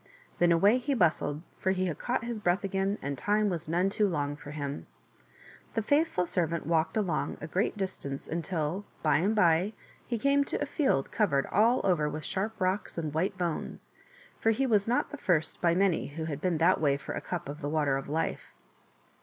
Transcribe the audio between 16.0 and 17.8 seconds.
who had been that way for a cup of the